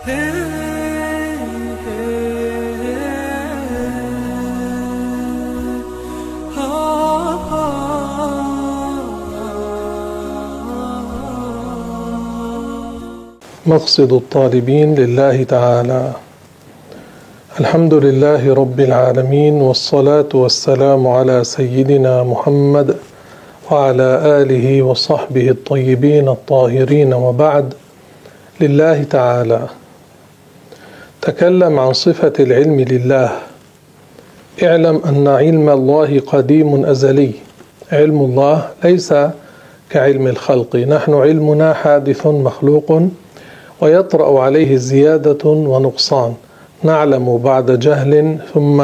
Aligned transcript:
مقصد 0.00 0.12
الطالبين 14.12 14.94
لله 14.94 15.42
تعالى. 15.42 16.12
الحمد 17.60 17.94
لله 17.94 18.54
رب 18.54 18.80
العالمين 18.80 19.52
والصلاة 19.52 20.28
والسلام 20.34 21.08
على 21.08 21.44
سيدنا 21.44 22.22
محمد 22.22 22.96
وعلى 23.70 24.20
آله 24.24 24.82
وصحبه 24.82 25.50
الطيبين 25.50 26.28
الطاهرين 26.28 27.14
وبعد. 27.14 27.74
لله 28.60 29.02
تعالى. 29.02 29.79
تكلم 31.22 31.78
عن 31.78 31.92
صفة 31.92 32.32
العلم 32.40 32.80
لله. 32.80 33.30
اعلم 34.62 35.00
أن 35.04 35.28
علم 35.28 35.68
الله 35.68 36.20
قديم 36.20 36.84
أزلي. 36.84 37.32
علم 37.92 38.20
الله 38.20 38.68
ليس 38.84 39.14
كعلم 39.90 40.26
الخلق. 40.26 40.76
نحن 40.76 41.14
علمنا 41.14 41.72
حادث 41.72 42.26
مخلوق 42.26 43.02
ويطرأ 43.80 44.40
عليه 44.40 44.76
زيادة 44.76 45.48
ونقصان. 45.48 46.34
نعلم 46.82 47.38
بعد 47.38 47.78
جهل 47.78 48.38
ثم 48.54 48.82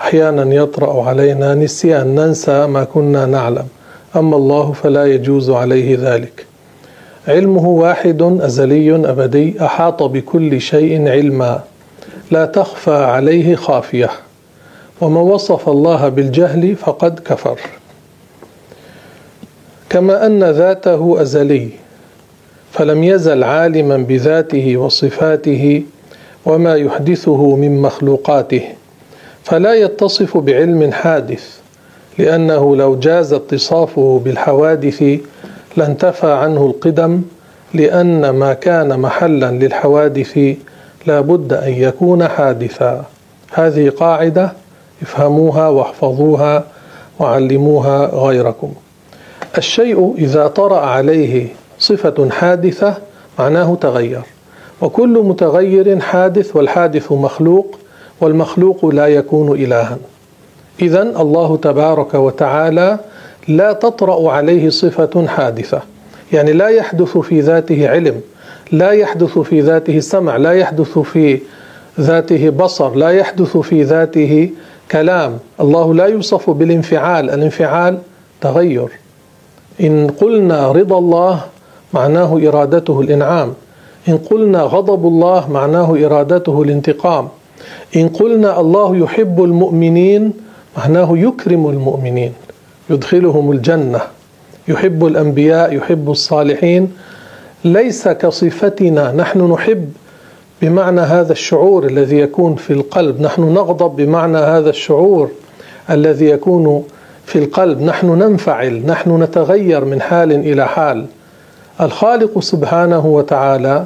أحيانا 0.00 0.54
يطرأ 0.54 1.02
علينا 1.02 1.54
نسيان. 1.54 2.14
ننسى 2.14 2.66
ما 2.66 2.84
كنا 2.84 3.26
نعلم. 3.26 3.66
أما 4.16 4.36
الله 4.36 4.72
فلا 4.72 5.04
يجوز 5.06 5.50
عليه 5.50 5.98
ذلك. 6.00 6.49
علمه 7.28 7.68
واحد 7.68 8.22
أزلي 8.22 8.94
أبدي 8.94 9.64
أحاط 9.64 10.02
بكل 10.02 10.60
شيء 10.60 11.08
علما. 11.08 11.60
لا 12.30 12.44
تخفى 12.46 12.94
عليه 12.94 13.56
خافية. 13.56 14.10
ومن 15.00 15.16
وصف 15.16 15.68
الله 15.68 16.08
بالجهل 16.08 16.76
فقد 16.76 17.18
كفر. 17.18 17.60
كما 19.90 20.26
أن 20.26 20.44
ذاته 20.44 21.22
أزلي 21.22 21.68
فلم 22.72 23.04
يزل 23.04 23.44
عالما 23.44 23.96
بذاته 23.96 24.76
وصفاته 24.76 25.82
وما 26.46 26.74
يحدثه 26.74 27.56
من 27.56 27.82
مخلوقاته. 27.82 28.62
فلا 29.44 29.74
يتصف 29.74 30.36
بعلم 30.36 30.92
حادث 30.92 31.58
لأنه 32.18 32.76
لو 32.76 32.96
جاز 32.96 33.32
اتصافه 33.32 34.20
بالحوادث 34.24 35.20
لانتفى 35.76 36.32
عنه 36.32 36.66
القدم 36.66 37.22
لأن 37.74 38.30
ما 38.30 38.52
كان 38.52 39.00
محلا 39.00 39.50
للحوادث 39.50 40.38
لا 41.06 41.20
بد 41.20 41.52
أن 41.52 41.72
يكون 41.72 42.28
حادثا. 42.28 43.04
هذه 43.52 43.90
قاعدة 43.90 44.52
افهموها 45.02 45.68
واحفظوها 45.68 46.64
وعلموها 47.18 48.06
غيركم. 48.06 48.72
الشيء 49.58 50.14
إذا 50.18 50.46
طرأ 50.46 50.80
عليه 50.80 51.46
صفة 51.78 52.28
حادثة 52.30 52.94
معناه 53.38 53.74
تغير. 53.80 54.22
وكل 54.80 55.22
متغير 55.24 56.00
حادث 56.00 56.56
والحادث 56.56 57.12
مخلوق 57.12 57.78
والمخلوق 58.20 58.86
لا 58.86 59.06
يكون 59.06 59.52
إلها. 59.52 59.98
إذا 60.82 61.02
الله 61.02 61.56
تبارك 61.56 62.14
وتعالى 62.14 62.98
لا 63.48 63.72
تطرأ 63.72 64.32
عليه 64.32 64.70
صفة 64.70 65.26
حادثة. 65.26 65.80
يعني 66.32 66.52
لا 66.52 66.68
يحدث 66.68 67.18
في 67.18 67.40
ذاته 67.40 67.88
علم 67.88 68.20
لا 68.72 68.90
يحدث 68.90 69.38
في 69.38 69.60
ذاته 69.60 70.00
سمع 70.00 70.36
لا 70.36 70.52
يحدث 70.52 70.98
في 70.98 71.40
ذاته 72.00 72.50
بصر 72.50 72.94
لا 72.94 73.10
يحدث 73.10 73.56
في 73.56 73.82
ذاته 73.82 74.50
كلام. 74.90 75.38
الله 75.60 75.94
لا 75.94 76.06
يوصف 76.06 76.50
بالانفعال 76.50 77.30
الانفعال 77.30 77.98
تغير. 78.40 78.88
إن 79.80 80.06
قلنا 80.20 80.72
رضا 80.72 80.98
الله 80.98 81.40
معناه 81.94 82.40
إرادته 82.48 83.00
الإنعام. 83.00 83.54
إن 84.08 84.18
قلنا 84.18 84.62
غضب 84.62 85.06
الله 85.06 85.50
معناه 85.50 86.06
إرادته 86.06 86.62
الانتقام. 86.62 87.28
إن 87.96 88.08
قلنا 88.08 88.60
الله 88.60 88.96
يحب 88.96 89.44
المؤمنين 89.44 90.32
معناه 90.76 91.18
يكرم 91.18 91.68
المؤمنين. 91.68 92.32
يدخلهم 92.90 93.52
الجنة. 93.52 94.00
يحب 94.68 95.06
الأنبياء 95.06 95.74
يحب 95.74 96.10
الصالحين. 96.10 96.92
ليس 97.64 98.08
كصفتنا 98.08 99.12
نحن 99.12 99.52
نحب 99.52 99.92
بمعنى 100.62 101.00
هذا 101.00 101.32
الشعور 101.32 101.86
الذي 101.86 102.18
يكون 102.18 102.54
في 102.54 102.72
القلب. 102.72 103.20
نحن 103.20 103.42
نغضب 103.42 103.96
بمعنى 103.96 104.38
هذا 104.38 104.70
الشعور 104.70 105.30
الذي 105.90 106.26
يكون 106.26 106.84
في 107.26 107.38
القلب. 107.38 107.82
نحن 107.82 108.06
ننفعل 108.06 108.82
نحن 108.86 109.22
نتغير 109.22 109.84
من 109.84 110.00
حال 110.00 110.32
إلى 110.32 110.66
حال. 110.66 111.06
الخالق 111.80 112.38
سبحانه 112.38 113.06
وتعالى 113.06 113.84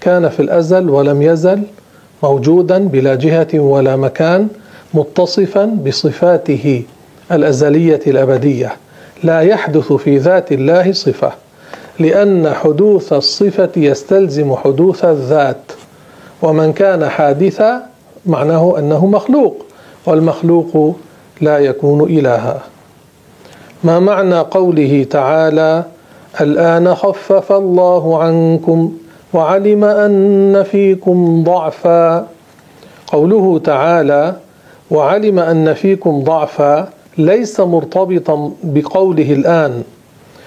كان 0.00 0.28
في 0.28 0.40
الأزل 0.40 0.90
ولم 0.90 1.22
يزل 1.22 1.62
موجودا 2.22 2.78
بلا 2.78 3.14
جهة 3.14 3.48
ولا 3.54 3.96
مكان 3.96 4.48
متصفا 4.94 5.64
بصفاته. 5.64 6.82
الأزلية 7.32 8.00
الأبدية 8.06 8.72
لا 9.24 9.40
يحدث 9.40 9.92
في 9.92 10.18
ذات 10.18 10.52
الله 10.52 10.92
صفة 10.92 11.32
لأن 11.98 12.52
حدوث 12.54 13.12
الصفة 13.12 13.70
يستلزم 13.76 14.56
حدوث 14.56 15.04
الذات. 15.04 15.62
ومن 16.42 16.72
كان 16.72 17.08
حادثا 17.08 17.82
معناه 18.26 18.78
أنه 18.78 19.06
مخلوق 19.06 19.56
والمخلوق 20.06 20.96
لا 21.40 21.58
يكون 21.58 22.02
إلها. 22.02 22.62
ما 23.84 23.98
معنى 24.00 24.38
قوله 24.38 25.06
تعالى 25.10 25.84
الآن 26.40 26.94
خفف 26.94 27.52
الله 27.52 28.22
عنكم 28.22 28.92
وعلم 29.32 29.84
أن 29.84 30.62
فيكم 30.62 31.44
ضعفا. 31.44 32.26
قوله 33.06 33.60
تعالى 33.64 34.34
وعلم 34.90 35.38
أن 35.38 35.74
فيكم 35.74 36.24
ضعفا 36.24 36.88
ليس 37.18 37.60
مرتبطا 37.60 38.52
بقوله 38.62 39.32
الآن 39.32 39.82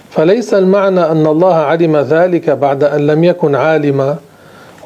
فليس 0.09 0.53
المعنى 0.53 0.99
أن 0.99 1.27
الله 1.27 1.55
علم 1.55 1.97
ذلك 1.97 2.49
بعد 2.49 2.83
أن 2.83 3.07
لم 3.07 3.23
يكن 3.23 3.55
عالما. 3.55 4.17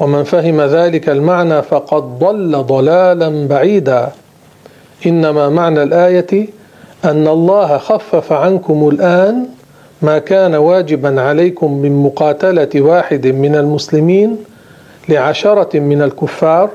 ومن 0.00 0.24
فهم 0.24 0.60
ذلك 0.60 1.08
المعنى 1.08 1.62
فقد 1.62 2.18
ضل 2.18 2.62
ضلالا 2.62 3.46
بعيدا. 3.46 4.08
إنما 5.06 5.48
معنى 5.48 5.82
الآية 5.82 6.48
أن 7.04 7.28
الله 7.28 7.78
خفف 7.78 8.32
عنكم 8.32 8.88
الآن 8.88 9.46
ما 10.02 10.18
كان 10.18 10.54
واجبا 10.54 11.20
عليكم 11.20 11.72
من 11.72 12.02
مقاتلة 12.02 12.68
واحد 12.74 13.26
من 13.26 13.54
المسلمين 13.54 14.36
لعشرة 15.08 15.78
من 15.78 16.02
الكفار 16.02 16.70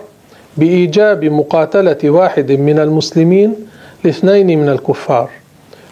بإيجاب 0.58 1.26
مقاتلة 1.26 2.10
واحد 2.10 2.52
من 2.52 2.80
المسلمين 2.80 3.56
لاثنين 4.04 4.60
من 4.60 4.70
الكفار. 4.70 5.30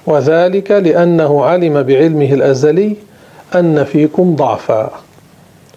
وذلك 0.06 0.72
لأنه 0.72 1.46
علم 1.46 1.84
بعلمه 1.84 2.34
الأزلي 2.34 2.96
أن 3.56 3.84
فيكم 3.84 4.36
ضعفا. 4.36 4.92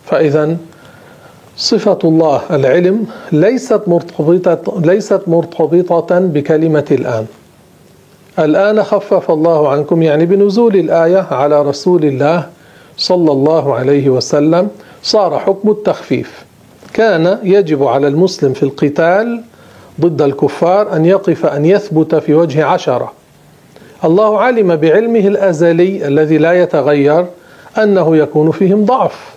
فإذا 0.05 0.57
صفة 1.57 1.99
الله 2.05 2.41
العلم 2.51 3.07
ليست 3.33 3.81
مرتبطة 3.87 4.81
ليست 4.81 5.21
مرتبطة 5.27 6.19
بكلمة 6.19 6.85
الآن. 6.91 7.27
الآن 8.39 8.83
خفف 8.83 9.31
الله 9.31 9.69
عنكم 9.69 10.03
يعني 10.03 10.27
بنزول 10.27 10.77
الآية 10.77 11.27
على 11.31 11.63
رسول 11.63 12.05
الله 12.05 12.47
صلى 12.97 13.33
الله 13.33 13.75
عليه 13.75 14.09
وسلم 14.09 14.69
صار 15.03 15.39
حكم 15.39 15.71
التخفيف. 15.71 16.45
كان 16.93 17.39
يجب 17.43 17.85
على 17.85 18.09
المسلم 18.09 18.53
في 18.53 18.63
القتال 18.63 19.43
ضد 20.01 20.23
الكفار 20.23 20.97
أن 20.97 21.05
يقف 21.05 21.47
أن 21.47 21.65
يثبت 21.65 22.15
في 22.15 22.35
وجه 22.35 22.65
عشرة. 22.65 23.13
الله 24.05 24.41
علم 24.41 24.77
بعلمه 24.77 25.21
الأزلي 25.21 26.07
الذي 26.09 26.39
لا 26.39 26.53
يتغير 26.53 27.27
أنه 27.79 28.17
يكون 28.17 28.51
فيهم 28.51 28.85
ضعف. 28.85 29.35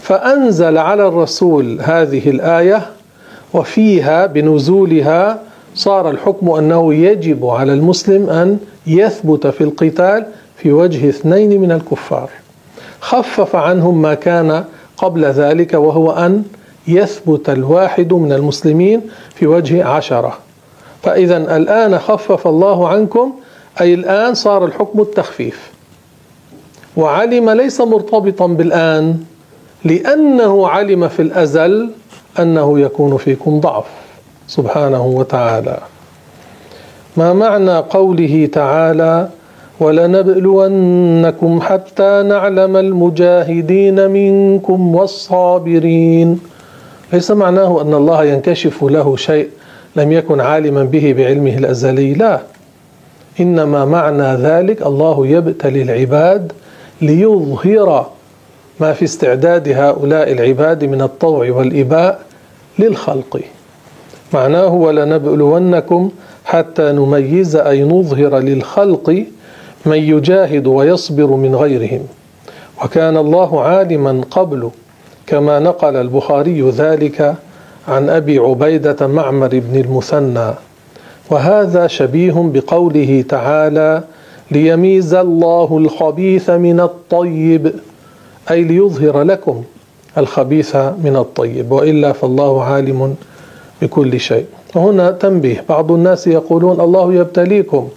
فأنزل 0.00 0.78
على 0.78 1.08
الرسول 1.08 1.80
هذه 1.80 2.30
الآية 2.30 2.82
وفيها 3.54 4.26
بنزولها 4.26 5.42
صار 5.74 6.10
الحكم 6.10 6.50
أنه 6.50 6.94
يجب 6.94 7.46
على 7.46 7.72
المسلم 7.72 8.30
أن 8.30 8.58
يثبت 8.86 9.46
في 9.46 9.64
القتال 9.64 10.26
في 10.56 10.72
وجه 10.72 11.08
اثنين 11.08 11.60
من 11.60 11.72
الكفار. 11.72 12.30
خفف 13.00 13.56
عنهم 13.56 14.02
ما 14.02 14.14
كان 14.14 14.64
قبل 14.96 15.24
ذلك 15.24 15.74
وهو 15.74 16.10
أن 16.12 16.42
يثبت 16.88 17.48
الواحد 17.50 18.12
من 18.12 18.32
المسلمين 18.32 19.00
في 19.34 19.46
وجه 19.46 19.84
عشرة. 19.84 20.38
فإذا 21.02 21.56
الآن 21.56 21.98
خفف 21.98 22.46
الله 22.46 22.88
عنكم 22.88 23.32
أي 23.80 23.94
الآن 23.94 24.34
صار 24.34 24.64
الحكم 24.64 25.00
التخفيف. 25.00 25.70
وعلم 26.96 27.50
ليس 27.50 27.80
مرتبطا 27.80 28.46
بالآن 28.46 29.20
لأنه 29.84 30.68
علم 30.68 31.08
في 31.08 31.22
الأزل 31.22 31.90
أنه 32.38 32.80
يكون 32.80 33.16
فيكم 33.16 33.60
ضعف. 33.60 33.84
سبحانه 34.48 35.06
وتعالى. 35.06 35.78
ما 37.16 37.32
معنى 37.32 37.76
قوله 37.78 38.48
تعالى 38.52 39.28
ولنبلونكم 39.80 41.60
حتى 41.60 42.22
نعلم 42.28 42.76
المجاهدين 42.76 44.10
منكم 44.10 44.96
والصابرين 44.96 46.40
ليس 47.14 47.30
معناه 47.30 47.82
أن 47.82 47.94
الله 47.94 48.24
ينكشف 48.24 48.84
له 48.84 49.16
شيء 49.16 49.48
لم 49.96 50.12
يكن 50.12 50.40
عالما 50.40 50.84
به 50.84 51.14
بعلمه 51.18 51.58
الأزلي 51.58 52.14
لا. 52.14 52.40
إنما 53.40 53.84
معنى 53.84 54.42
ذلك 54.42 54.82
الله 54.82 55.26
يبتلي 55.26 55.82
العباد 55.82 56.52
ليظهر 57.02 58.10
ما 58.80 58.92
في 58.92 59.04
استعداد 59.04 59.68
هؤلاء 59.68 60.32
العباد 60.32 60.84
من 60.84 61.02
الطوع 61.02 61.50
والإباء 61.50 62.20
للخلق. 62.78 63.40
معناه 64.32 64.74
ولنبلونكم 64.74 66.10
حتى 66.44 66.92
نميز 66.92 67.56
أي 67.56 67.82
نظهر 67.82 68.38
للخلق 68.38 69.24
من 69.86 69.98
يجاهد 69.98 70.66
ويصبر 70.66 71.26
من 71.26 71.54
غيرهم. 71.54 72.06
وكان 72.84 73.16
الله 73.16 73.60
عالما 73.60 74.20
قبل 74.30 74.70
كما 75.26 75.58
نقل 75.58 75.96
البخاري 75.96 76.70
ذلك 76.70 77.34
عن 77.88 78.08
أبي 78.10 78.38
عبيدة 78.38 79.06
معمر 79.06 79.48
بن 79.52 79.80
المثنى. 79.80 80.50
وهذا 81.30 81.86
شبيه 81.86 82.32
بقوله 82.54 83.24
تعالى 83.28 84.02
ليميز 84.50 85.14
الله 85.14 85.78
الخبيث 85.78 86.50
من 86.50 86.80
الطيب 86.80 87.72
أي 88.50 88.62
ليظهر 88.62 89.22
لكم 89.22 89.62
الخبيث 90.18 90.76
من 90.76 91.16
الطيب 91.16 91.72
وإلا 91.72 92.12
فالله 92.12 92.64
عالم 92.64 93.14
بكل 93.82 94.20
شيء. 94.20 94.46
وهنا 94.74 95.10
تنبيه 95.10 95.64
بعض 95.68 95.92
الناس 95.92 96.26
يقولون 96.26 96.80
الله 96.80 97.14
يبتليكم 97.14 97.88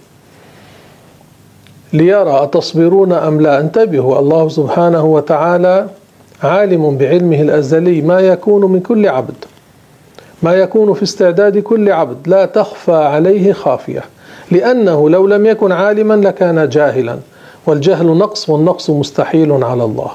ليرى 1.92 2.42
أتصبرون 2.42 3.12
أم 3.12 3.40
لا. 3.40 3.60
انتبهوا 3.60 4.18
الله 4.18 4.48
سبحانه 4.48 5.04
وتعالى 5.04 5.88
عالم 6.42 6.96
بعلمه 6.96 7.40
الأزلي 7.40 8.00
ما 8.02 8.20
يكون 8.20 8.72
من 8.72 8.80
كل 8.80 9.08
عبد 9.08 9.44
ما 10.42 10.54
يكون 10.54 10.94
في 10.94 11.02
استعداد 11.02 11.58
كل 11.58 11.92
عبد 11.92 12.28
لا 12.28 12.46
تخفى 12.46 12.92
عليه 12.92 13.52
خافية 13.52 14.04
لأنه 14.50 15.10
لو 15.10 15.26
لم 15.26 15.46
يكن 15.46 15.72
عالما 15.72 16.14
لكان 16.14 16.68
جاهلا 16.68 17.18
والجهل 17.66 18.06
نقص 18.06 18.48
والنقص 18.48 18.90
مستحيل 18.90 19.52
على 19.52 19.84
الله. 19.84 20.10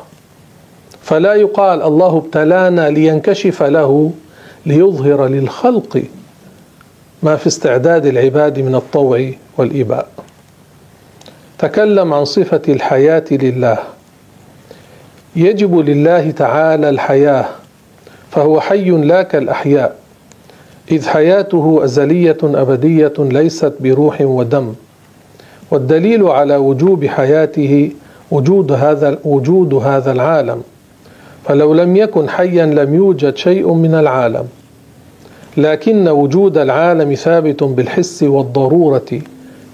فلا 1.02 1.34
يقال 1.34 1.82
الله 1.82 2.18
ابتلانا 2.18 2.90
لينكشف 2.90 3.64
له 3.64 4.12
ليظهر 4.66 5.28
للخلق 5.28 6.04
ما 7.24 7.36
في 7.36 7.48
استعداد 7.48 8.06
العباد 8.06 8.60
من 8.60 8.76
الطوع 8.76 9.32
والإباء. 9.58 10.08
تكلم 11.60 12.14
عن 12.14 12.26
صفة 12.26 12.62
الحياة 12.70 13.26
لله. 13.32 13.78
يجب 15.36 15.78
لله 15.80 16.32
تعالى 16.32 16.90
الحياة 16.90 17.46
فهو 18.32 18.62
حي 18.62 18.90
لا 18.90 19.22
كالأحياء 19.24 19.96
إذ 20.92 21.08
حياته 21.08 21.80
أزلية 21.84 22.38
أبدية 22.44 23.14
ليست 23.20 23.74
بروح 23.80 24.22
ودم 24.22 24.74
والدليل 25.72 26.24
على 26.24 26.56
وجوب 26.56 27.06
حياته 27.06 27.92
وجود 28.32 28.72
هذا 28.72 29.18
وجود 29.24 29.74
هذا 29.74 30.12
العالم 30.12 30.62
فلو 31.46 31.74
لم 31.74 31.96
يكن 31.96 32.30
حيا 32.30 32.66
لم 32.66 32.94
يوجد 32.96 33.36
شيء 33.36 33.74
من 33.74 33.96
العالم 33.96 34.46
لكن 35.58 36.08
وجود 36.08 36.58
العالم 36.58 37.14
ثابت 37.14 37.64
بالحس 37.64 38.24
والضرورة 38.24 39.20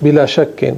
بلا 0.02 0.26
شك 0.26 0.76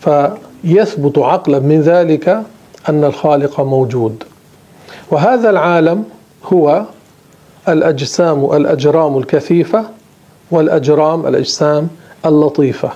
فيثبت 0.00 1.18
عقلا 1.18 1.58
من 1.58 1.80
ذلك 1.80 2.42
أن 2.88 3.04
الخالق 3.04 3.60
موجود. 3.60 4.22
وهذا 5.10 5.50
العالم 5.50 6.04
هو 6.44 6.82
الأجسام 7.68 8.52
الأجرام 8.52 9.18
الكثيفة 9.18 9.84
والأجرام 10.50 11.26
الأجسام 11.26 11.88
اللطيفة. 12.26 12.90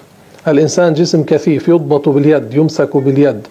الإنسان 0.49 0.95
جسم 0.95 1.23
كثيف 1.23 1.69
يضبط 1.69 2.09
باليد 2.09 2.55
يمسك 2.55 2.97
باليد. 2.97 3.47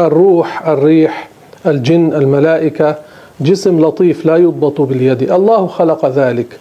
الروح 0.00 0.68
الريح 0.68 1.28
الجن 1.66 2.12
الملائكة 2.12 2.96
جسم 3.40 3.80
لطيف 3.80 4.26
لا 4.26 4.36
يضبط 4.36 4.80
باليد. 4.80 5.32
الله 5.32 5.66
خلق 5.66 6.06
ذلك. 6.06 6.58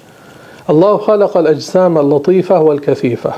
الله 0.70 0.98
خلق 0.98 1.38
الأجسام 1.38 1.98
اللطيفة 1.98 2.60
والكثيفة. 2.60 3.34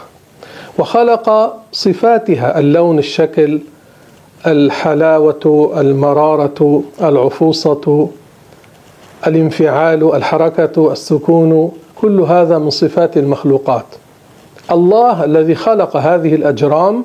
وخلق 0.79 1.55
صفاتها 1.71 2.59
اللون 2.59 2.99
الشكل 2.99 3.59
الحلاوة 4.47 5.73
المرارة 5.77 6.83
العفوصة 7.01 8.09
الانفعال 9.27 10.15
الحركة 10.15 10.91
السكون 10.91 11.71
كل 11.95 12.19
هذا 12.19 12.57
من 12.57 12.69
صفات 12.69 13.17
المخلوقات. 13.17 13.85
الله 14.71 15.23
الذي 15.23 15.55
خلق 15.55 15.97
هذه 15.97 16.35
الأجرام 16.35 17.03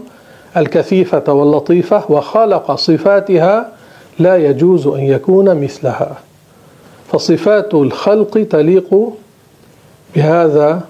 الكثيفة 0.57 1.33
واللطيفة 1.33 2.05
وخلق 2.09 2.75
صفاتها 2.75 3.73
لا 4.19 4.37
يجوز 4.37 4.87
أن 4.87 5.01
يكون 5.01 5.61
مثلها. 5.63 6.17
فصفات 7.13 7.75
الخلق 7.75 8.47
تليق 8.51 9.13
بهذا 10.17 10.81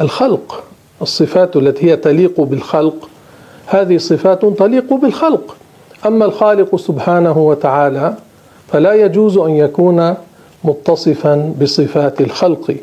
الخلق. 0.00 0.64
الصفات 1.02 1.56
التي 1.56 1.90
هي 1.90 1.96
تليق 1.96 2.40
بالخلق 2.40 3.08
هذه 3.66 3.96
صفات 3.96 4.44
تليق 4.44 4.94
بالخلق. 4.94 5.56
أما 6.06 6.24
الخالق 6.24 6.76
سبحانه 6.76 7.38
وتعالى 7.38 8.14
فلا 8.72 8.94
يجوز 8.94 9.38
أن 9.38 9.50
يكون 9.50 10.14
متصفا 10.64 11.54
بصفات 11.60 12.20
الخلق 12.20 12.74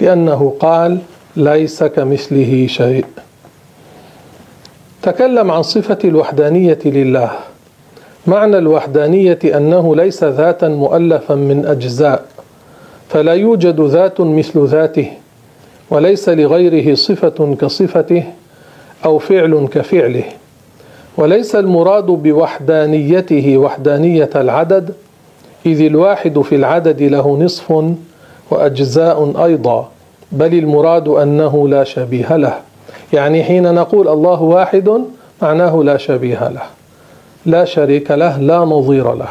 لأنه 0.00 0.54
قال 0.60 0.98
ليس 1.36 1.84
كمثله 1.84 2.66
شيء 2.66 3.04
تكلم 5.02 5.50
عن 5.50 5.62
صفة 5.62 5.98
الوحدانية 6.04 6.78
لله. 6.84 7.30
معنى 8.26 8.58
الوحدانية 8.58 9.38
أنه 9.44 9.96
ليس 9.96 10.24
ذاتا 10.24 10.68
مؤلفا 10.68 11.34
من 11.34 11.66
أجزاء 11.66 12.24
فلا 13.08 13.32
يوجد 13.32 13.80
ذات 13.80 14.20
مثل 14.20 14.66
ذاته 14.66 15.10
وليس 15.90 16.28
لغيره 16.28 16.94
صفة 16.94 17.56
كصفته 17.60 18.24
أو 19.04 19.18
فعل 19.18 19.68
كفعله. 19.72 20.24
وليس 21.16 21.56
المراد 21.56 22.06
بوحدانيته 22.06 23.58
وحدانية 23.58 24.30
العدد 24.36 24.94
إذ 25.66 25.80
الواحد 25.80 26.40
في 26.40 26.54
العدد 26.54 27.02
له 27.02 27.38
نصف 27.38 27.84
وأجزاء 28.50 29.44
أيضا 29.44 29.88
بل 30.32 30.54
المراد 30.58 31.08
أنه 31.08 31.68
لا 31.68 31.84
شبيه 31.84 32.36
له. 32.36 32.54
يعني 33.12 33.44
حين 33.44 33.74
نقول 33.74 34.08
الله 34.08 34.42
واحد 34.42 35.00
معناه 35.42 35.82
لا 35.82 35.96
شبيه 35.96 36.48
له 36.48 36.62
لا 37.46 37.64
شريك 37.64 38.10
له 38.10 38.38
لا 38.38 38.58
نظير 38.58 39.14
له. 39.14 39.28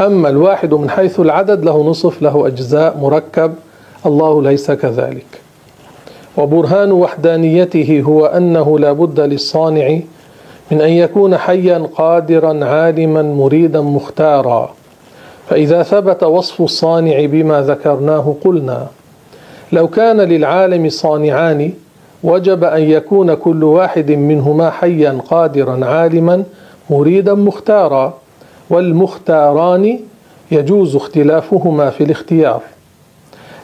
أما 0.00 0.28
الواحد 0.28 0.74
من 0.74 0.90
حيث 0.90 1.20
العدد 1.20 1.64
له 1.64 1.82
نصف 1.82 2.22
له 2.22 2.46
أجزاء 2.46 2.98
مركب 2.98 3.54
الله 4.06 4.42
ليس 4.42 4.70
كذلك. 4.70 5.26
وبرهان 6.36 6.92
وحدانيته 6.92 8.02
هو 8.06 8.26
أنه 8.26 8.78
لا 8.78 8.92
بد 8.92 9.20
للصانع 9.20 9.98
من 10.70 10.80
أن 10.80 10.90
يكون 10.90 11.36
حيا 11.36 11.78
قادرا 11.94 12.64
عالما 12.64 13.22
مريدا 13.22 13.80
مختارا. 13.80 14.74
فإذا 15.48 15.82
ثبت 15.82 16.22
وصف 16.22 16.62
الصانع 16.62 17.24
بما 17.24 17.60
ذكرناه 17.60 18.34
قلنا. 18.44 18.86
لو 19.72 19.88
كان 19.88 20.20
للعالم 20.20 20.88
صانعان 20.88 21.72
وجب 22.22 22.64
أن 22.64 22.82
يكون 22.82 23.34
كل 23.34 23.64
واحد 23.64 24.10
منهما 24.10 24.70
حيا 24.70 25.18
قادرا 25.30 25.84
عالما 25.86 26.44
مريدا 26.90 27.34
مختارا. 27.34 28.14
والمختاران 28.70 29.98
يجوز 30.50 30.96
اختلافهما 30.96 31.90
في 31.90 32.04
الاختيار. 32.04 32.60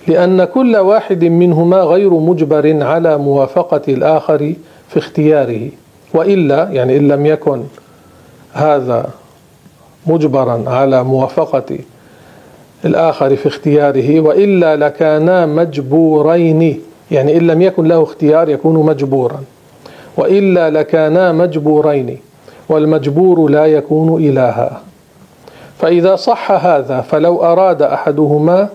لأن 0.06 0.44
كل 0.44 0.76
واحد 0.76 1.24
منهما 1.24 1.76
غير 1.76 2.14
مجبر 2.14 2.84
على 2.84 3.18
موافقة 3.18 3.82
الآخر 3.88 4.54
في 4.88 4.98
اختياره. 4.98 5.68
وإلا 6.14 6.68
يعني 6.70 6.96
إن 6.96 7.08
لم 7.08 7.26
يكن 7.26 7.62
هذا 8.52 9.10
مجبرا 10.06 10.64
على 10.66 11.04
موافقة 11.04 11.78
الآخر 12.84 13.36
في 13.36 13.48
اختياره 13.48 14.20
وإلا 14.20 14.76
لكانا 14.76 15.46
مجبورين 15.46 16.80
يعني 17.10 17.36
إن 17.36 17.46
لم 17.46 17.62
يكن 17.62 17.88
له 17.88 18.02
اختيار 18.02 18.48
يكون 18.48 18.86
مجبورا. 18.86 19.40
وإلا 20.16 20.70
لكانا 20.70 21.32
مجبورين 21.32 22.18
والمجبور 22.68 23.50
لا 23.50 23.66
يكون 23.66 24.24
إلها. 24.24 24.80
فإذا 25.78 26.16
صح 26.16 26.50
هذا 26.52 27.00
فلو 27.00 27.42
أراد 27.42 27.82
أحدهما 27.82 28.68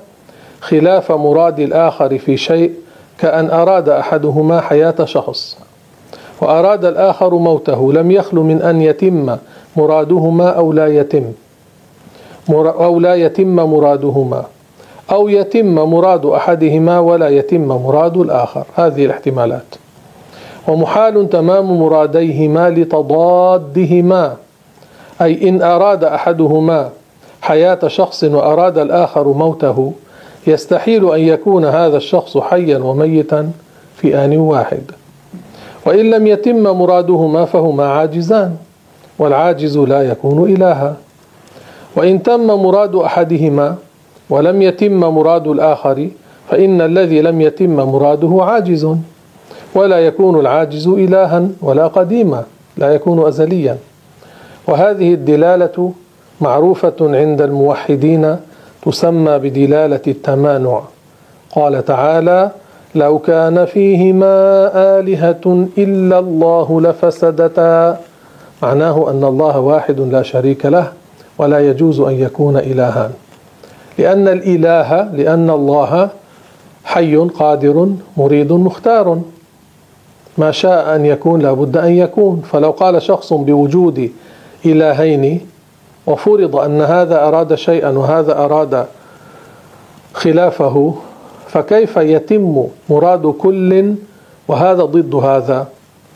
خلاف 0.62 1.12
مراد 1.12 1.60
الآخر 1.60 2.18
في 2.18 2.38
شيء 2.38 2.74
كأن 3.20 3.50
أراد 3.50 3.90
أحدهما 3.90 4.62
حياة 4.62 5.06
شخص. 5.06 5.58
وأراد 6.42 6.86
الآخر 6.86 7.36
موته 7.36 7.94
لم 7.94 8.12
يخل 8.12 8.38
من 8.38 8.62
أن 8.62 8.82
يتم 8.82 9.38
مرادهما 9.78 10.50
أو 10.50 10.74
لا 10.74 10.88
يتم. 10.88 11.24
أو 12.50 13.00
لا 13.00 13.16
يتم 13.16 13.56
مرادهما. 13.56 14.44
أو 15.12 15.30
يتم 15.30 15.76
مراد 15.76 16.26
أحدهما 16.26 17.00
ولا 17.00 17.30
يتم 17.30 17.68
مراد 17.68 18.18
الآخر. 18.18 18.66
هذه 18.76 19.06
الاحتمالات. 19.06 19.76
ومحال 20.68 21.30
تمام 21.30 21.80
مراديهما 21.80 22.70
لتضادهما. 22.70 24.36
أي 25.22 25.50
إن 25.50 25.62
أراد 25.62 26.04
أحدهما 26.04 26.90
حياة 27.42 27.88
شخص 27.88 28.24
وأراد 28.24 28.78
الآخر 28.78 29.28
موته 29.28 29.94
يستحيل 30.48 31.14
أن 31.14 31.20
يكون 31.20 31.66
هذا 31.66 31.98
الشخص 31.98 32.38
حيا 32.38 32.78
وميتا 32.78 33.52
في 33.98 34.26
آن 34.26 34.38
واحد. 34.38 34.92
وإن 35.86 36.10
لم 36.10 36.28
يتم 36.28 36.64
مرادهما 36.64 37.46
فهما 37.46 37.86
عاجزان 37.88 38.56
والعاجز 39.20 39.78
لا 39.78 40.02
يكون 40.02 40.54
إلها. 40.54 40.96
وإن 41.96 42.24
تم 42.24 42.48
مراد 42.48 42.96
أحدهما 42.96 43.76
ولم 44.30 44.62
يتم 44.62 45.00
مراد 45.00 45.48
الآخر 45.48 46.10
فإن 46.50 46.82
الذي 46.82 47.22
لم 47.22 47.42
يتم 47.42 47.76
مراده 47.76 48.38
عاجز. 48.44 48.88
ولا 49.76 50.00
يكون 50.00 50.40
العاجز 50.40 50.88
إلها 50.88 51.48
ولا 51.62 51.88
قديما 51.88 52.44
لا 52.78 52.94
يكون 52.94 53.28
أزليا. 53.28 53.78
وهذه 54.68 55.14
الدلالة 55.14 55.92
معروفة 56.42 56.96
عند 57.02 57.42
الموحدين 57.42 58.36
تسمى 58.82 59.40
بدلالة 59.40 60.02
التمانع. 60.08 60.82
قال 61.52 61.86
تعالى 61.86 62.52
لو 62.96 63.20
كان 63.20 63.66
فيهما 63.66 64.72
آلهة 65.00 65.68
إلا 65.78 66.20
الله 66.20 66.82
لفسدتا. 66.82 68.00
معناه 68.62 69.12
أن 69.12 69.24
الله 69.24 69.60
واحد 69.60 70.00
لا 70.00 70.24
شريك 70.24 70.66
له 70.66 70.92
ولا 71.38 71.70
يجوز 71.70 72.00
أن 72.00 72.14
يكون 72.14 72.58
إلها. 72.58 73.12
لأن 73.98 74.28
الإله 74.28 75.02
لأن 75.14 75.50
الله 75.50 76.10
حي 76.84 77.16
قادر 77.16 77.90
مريد 78.18 78.52
مختار. 78.52 79.22
ما 80.38 80.52
شاء 80.52 80.96
أن 80.96 81.06
يكون 81.06 81.42
لابد 81.42 81.78
أن 81.78 81.92
يكون. 81.92 82.42
فلو 82.52 82.72
قال 82.72 83.02
شخص 83.02 83.34
بوجود 83.34 84.12
إلهين 84.66 85.48
وفرض 86.08 86.56
أن 86.56 86.82
هذا 86.82 87.28
أراد 87.28 87.56
شيئا 87.56 87.90
وهذا 87.90 88.46
أراد 88.46 88.86
خلافه 90.14 90.96
فكيف 91.48 91.98
يتم 91.98 92.64
مراد 92.90 93.28
كل 93.28 93.94
وهذا 94.48 94.84
ضد 94.84 95.16
هذا؟ 95.16 95.68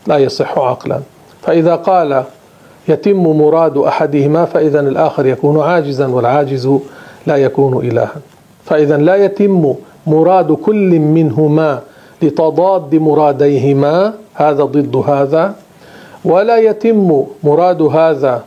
لا 0.07 0.17
يصح 0.17 0.57
عقلا. 0.57 0.99
فإذا 1.41 1.75
قال 1.75 2.23
يتم 2.87 3.23
مراد 3.23 3.77
أحدهما 3.77 4.45
فإذا 4.45 4.79
الآخر 4.79 5.25
يكون 5.25 5.61
عاجزا 5.61 6.07
والعاجز 6.07 6.69
لا 7.27 7.35
يكون 7.35 7.87
إلها. 7.87 8.15
فإذا 8.65 8.97
لا 8.97 9.15
يتم 9.15 9.73
مراد 10.07 10.51
كل 10.51 10.99
منهما 10.99 11.79
لتضاد 12.21 12.95
مراديهما 12.95 14.13
هذا 14.33 14.63
ضد 14.63 14.95
هذا. 14.95 15.55
ولا 16.25 16.57
يتم 16.57 17.23
مراد 17.43 17.81
هذا 17.81 18.43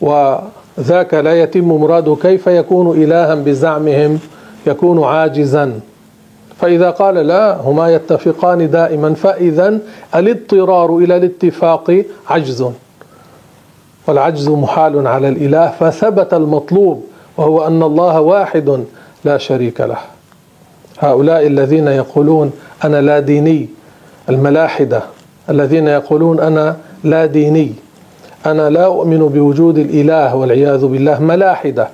وذاك 0.00 1.14
لا 1.14 1.42
يتم 1.42 1.68
مراده 1.68 2.16
كيف 2.22 2.46
يكون 2.46 3.02
إلها 3.02 3.34
بزعمهم؟ 3.34 4.18
يكون 4.66 5.04
عاجزا. 5.04 5.80
فإذا 6.60 6.90
قال 6.90 7.14
لا 7.14 7.56
هما 7.60 7.94
يتفقان 7.94 8.70
دائما. 8.70 9.14
فإذا 9.14 9.78
الاضطرار 10.14 10.96
إلى 10.96 11.16
الاتفاق 11.16 12.04
عجز. 12.28 12.64
والعجز 14.06 14.48
محال 14.48 15.06
على 15.06 15.28
الإله. 15.28 15.68
فثبت 15.80 16.34
المطلوب 16.34 17.04
وهو 17.36 17.66
أن 17.66 17.82
الله 17.82 18.20
واحد 18.20 18.84
لا 19.24 19.38
شريك 19.38 19.80
له. 19.80 19.98
هؤلاء 20.98 21.46
الذين 21.46 21.88
يقولون 21.88 22.52
أنا 22.84 23.00
لا 23.00 23.20
ديني. 23.20 23.68
الملاحدة 24.28 25.02
الذين 25.50 25.88
يقولون 25.88 26.40
أنا 26.40 26.76
لا 27.04 27.26
ديني. 27.26 27.72
أنا 28.46 28.70
لا 28.70 28.84
أؤمن 28.84 29.18
بوجود 29.18 29.78
الإله 29.78 30.36
والعياذ 30.36 30.86
بالله. 30.86 31.22
ملاحدة. 31.22 31.88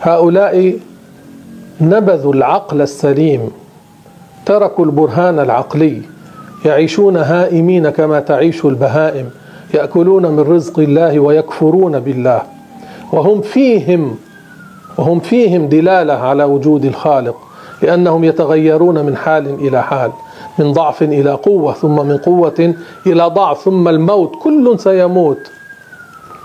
هؤلاء 0.00 0.78
نبذوا 1.80 2.34
العقل 2.34 2.82
السليم. 2.82 3.50
تركوا 4.46 4.84
البرهان 4.84 5.38
العقلي. 5.38 6.02
يعيشون 6.64 7.16
هائمين 7.16 7.90
كما 7.90 8.20
تعيش 8.20 8.64
البهائم. 8.64 9.30
يأكلون 9.74 10.26
من 10.26 10.40
رزق 10.40 10.78
الله 10.78 11.20
ويكفرون 11.20 12.00
بالله. 12.00 12.42
وهم 13.12 13.40
فيهم 13.40 14.16
وهم 14.98 15.20
فيهم 15.20 15.68
دلالة 15.68 16.12
على 16.12 16.44
وجود 16.44 16.84
الخالق 16.84 17.36
لأنهم 17.82 18.24
يتغيرون 18.24 19.04
من 19.04 19.16
حال 19.16 19.46
إلى 19.48 19.82
حال 19.82 20.10
من 20.58 20.72
ضعف 20.72 21.02
إلى 21.02 21.30
قوة 21.30 21.72
ثم 21.72 22.06
من 22.06 22.16
قوة 22.16 22.74
إلى 23.06 23.24
ضعف 23.24 23.64
ثم 23.64 23.88
الموت. 23.88 24.32
كل 24.42 24.78
سيموت. 24.78 25.38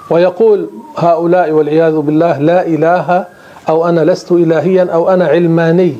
ويقول 0.09 0.69
هؤلاء 0.97 1.51
والعياذ 1.51 1.97
بالله 1.97 2.37
لا 2.37 2.67
إله 2.67 3.25
أو 3.69 3.89
أنا 3.89 4.05
لست 4.05 4.31
إلهيا 4.31 4.87
أو 4.93 5.09
أنا 5.09 5.25
علماني. 5.25 5.93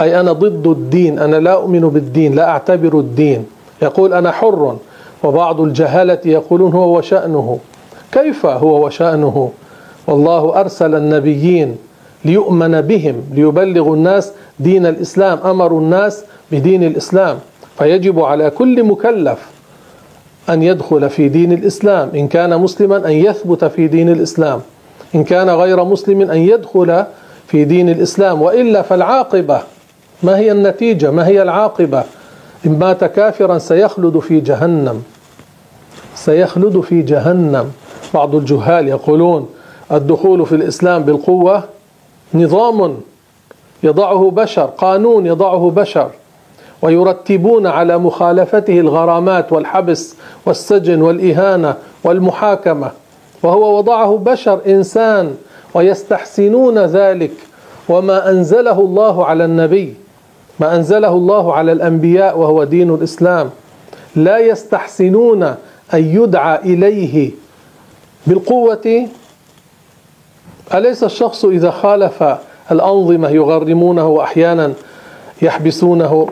أي 0.00 0.20
أنا 0.20 0.32
ضد 0.32 0.66
الدين 0.66 1.18
أنا 1.18 1.36
لا 1.36 1.52
أؤمن 1.52 1.80
بالدين 1.80 2.34
لا 2.34 2.48
أعتبر 2.48 2.98
الدين. 2.98 3.46
يقول 3.82 4.14
أنا 4.14 4.30
حر 4.30 4.76
وبعض 5.24 5.60
الجهلة 5.60 6.18
يقولون 6.24 6.72
هو 6.72 6.98
وشأنه. 6.98 7.58
كيف 8.12 8.46
هو 8.46 8.86
وشأنه؟ 8.86 9.50
والله 10.06 10.60
أرسل 10.60 10.94
النبيين 10.94 11.76
ليؤمن 12.24 12.80
بهم 12.80 13.14
ليبلغوا 13.34 13.96
الناس 13.96 14.32
دين 14.60 14.86
الإسلام 14.86 15.38
أمروا 15.44 15.80
الناس 15.80 16.24
بدين 16.52 16.84
الإسلام. 16.84 17.38
فيجب 17.78 18.20
على 18.20 18.50
كل 18.50 18.84
مكلف 18.84 19.38
أن 20.50 20.62
يدخل 20.62 21.10
في 21.10 21.28
دين 21.28 21.52
الإسلام 21.52 22.10
إن 22.14 22.28
كان 22.28 22.60
مسلما 22.60 22.96
أن 22.96 23.12
يثبت 23.12 23.64
في 23.64 23.88
دين 23.88 24.08
الإسلام. 24.08 24.60
إن 25.14 25.24
كان 25.24 25.50
غير 25.50 25.84
مسلم 25.84 26.20
أن 26.30 26.38
يدخل 26.38 27.04
في 27.46 27.64
دين 27.64 27.88
الإسلام 27.88 28.42
وإلا 28.42 28.82
فالعاقبة 28.82 29.60
ما 30.22 30.36
هي 30.38 30.52
النتيجة؟ 30.52 31.10
ما 31.10 31.26
هي 31.26 31.42
العاقبة؟ 31.42 32.04
إن 32.66 32.78
مات 32.78 33.04
كافرا 33.04 33.58
سيخلد 33.58 34.18
في 34.18 34.40
جهنم. 34.40 35.02
سيخلد 36.14 36.80
في 36.80 37.02
جهنم. 37.02 37.72
بعض 38.14 38.34
الجهال 38.34 38.88
يقولون 38.88 39.48
الدخول 39.92 40.46
في 40.46 40.54
الإسلام 40.54 41.02
بالقوة 41.02 41.64
نظام 42.34 42.96
يضعه 43.82 44.30
بشر 44.30 44.64
قانون 44.64 45.26
يضعه 45.26 45.72
بشر 45.76 46.10
ويرتبون 46.82 47.66
على 47.66 47.98
مخالفته 47.98 48.80
الغرامات 48.80 49.52
والحبس 49.52 50.14
والسجن 50.46 51.02
والإهانة 51.02 51.74
والمحاكمة. 52.04 52.90
وهو 53.42 53.78
وضعه 53.78 54.16
بشر 54.16 54.60
إنسان 54.66 55.34
ويستحسنون 55.74 56.78
ذلك. 56.78 57.32
وما 57.88 58.30
أنزله 58.30 58.80
الله 58.80 59.26
على 59.26 59.44
النبي 59.44 59.94
ما 60.60 60.76
أنزله 60.76 61.12
الله 61.12 61.54
على 61.54 61.72
الأنبياء 61.72 62.38
وهو 62.38 62.64
دين 62.64 62.94
الإسلام. 62.94 63.50
لا 64.16 64.38
يستحسنون 64.38 65.42
أن 65.94 66.04
يدعى 66.04 66.58
إليه 66.58 67.30
بالقوة. 68.26 69.08
أليس 70.74 71.04
الشخص 71.04 71.44
إذا 71.44 71.70
خالف 71.70 72.24
الأنظمة 72.72 73.28
يغرمونه 73.30 74.08
وأحيانا 74.08 74.72
يحبسونه؟ 75.42 76.28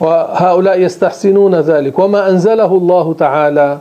وهؤلاء 0.00 0.80
يستحسنون 0.80 1.54
ذلك. 1.54 1.98
وما 1.98 2.30
أنزله 2.30 2.72
الله 2.76 3.14
تعالى. 3.14 3.78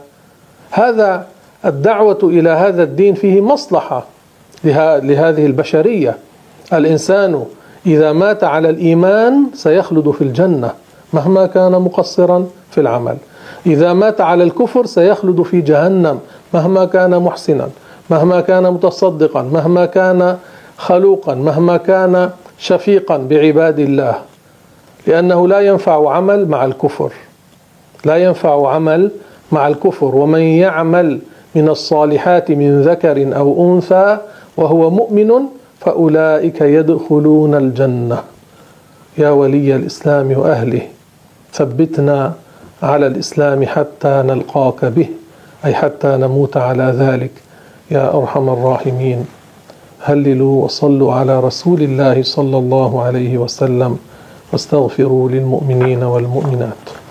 هذا 0.71 1.27
الدعوة 1.65 2.19
إلى 2.23 2.49
هذا 2.49 2.83
الدين 2.83 3.13
فيه 3.13 3.41
مصلحة 3.41 4.05
لهذه 4.63 5.45
البشرية. 5.45 6.17
الإنسان 6.73 7.45
إذا 7.85 8.11
مات 8.13 8.43
على 8.43 8.69
الإيمان 8.69 9.45
سيخلد 9.53 10.11
في 10.11 10.21
الجنة 10.21 10.71
مهما 11.13 11.45
كان 11.45 11.71
مقصرا 11.71 12.45
في 12.71 12.81
العمل. 12.81 13.17
إذا 13.65 13.93
مات 13.93 14.21
على 14.21 14.43
الكفر 14.43 14.85
سيخلد 14.85 15.41
في 15.41 15.61
جهنم 15.61 16.19
مهما 16.53 16.85
كان 16.85 17.19
محسنا 17.19 17.69
مهما 18.09 18.41
كان 18.41 18.63
متصدقا 18.63 19.41
مهما 19.41 19.85
كان 19.85 20.37
خلوقا 20.77 21.35
مهما 21.35 21.77
كان 21.77 22.29
شفيقا 22.57 23.17
بعباد 23.17 23.79
الله. 23.79 24.15
لأنه 25.07 25.47
لا 25.47 25.59
ينفع 25.59 26.15
عمل 26.15 26.49
مع 26.49 26.65
الكفر. 26.65 27.11
لا 28.05 28.15
ينفع 28.15 28.71
عمل 28.71 29.11
مع 29.51 29.67
الكفر. 29.67 30.15
ومن 30.15 30.41
يعمل 30.41 31.19
من 31.55 31.69
الصالحات 31.69 32.51
من 32.51 32.81
ذكر 32.81 33.37
أو 33.37 33.75
أنثى 33.75 34.17
وهو 34.57 34.89
مؤمن 34.89 35.31
فأولئك 35.79 36.61
يدخلون 36.61 37.55
الجنة. 37.55 38.19
يا 39.17 39.29
ولي 39.29 39.75
الإسلام 39.75 40.37
وأهله 40.37 40.81
ثبتنا 41.53 42.33
على 42.83 43.07
الإسلام 43.07 43.65
حتى 43.65 44.23
نلقاك 44.27 44.85
به 44.85 45.07
أي 45.65 45.73
حتى 45.73 46.07
نموت 46.07 46.57
على 46.57 46.93
ذلك. 46.97 47.31
يا 47.91 48.17
أرحم 48.17 48.49
الراحمين 48.49 49.25
هللوا 50.01 50.63
وصلوا 50.63 51.13
على 51.13 51.39
رسول 51.39 51.81
الله 51.81 52.23
صلى 52.23 52.57
الله 52.57 53.01
عليه 53.01 53.37
وسلم 53.37 53.97
واستغفروا 54.53 55.29
للمؤمنين 55.29 56.03
والمؤمنات. 56.03 57.04